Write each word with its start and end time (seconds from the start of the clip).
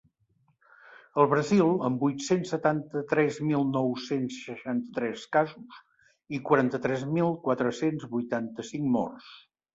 El 1.23 1.27
Brasil, 1.33 1.67
amb 1.89 2.05
vuit-cents 2.05 2.53
setanta-tres 2.55 3.37
mil 3.49 3.67
nou-cents 3.75 4.39
seixanta-tres 4.47 5.27
casos 5.39 5.79
i 6.39 6.41
quaranta-tres 6.49 7.07
mil 7.21 7.39
quatre-cents 7.47 8.09
vuitanta-cinc 8.17 8.91
morts. 8.99 9.33